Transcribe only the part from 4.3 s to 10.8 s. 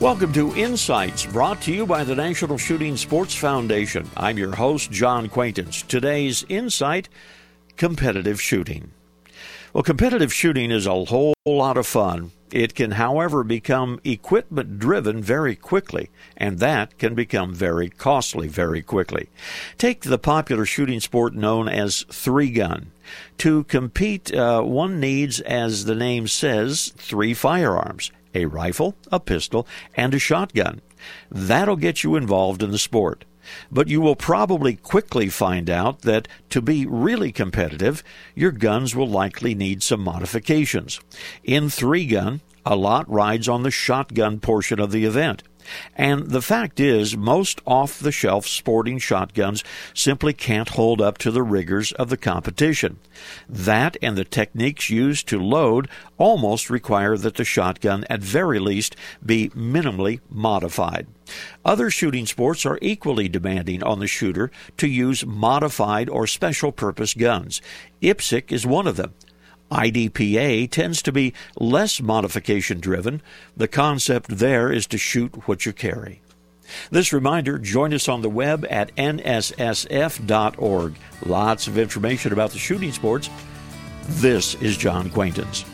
your host, John Quaintance. Today's insight competitive shooting. Well, competitive shooting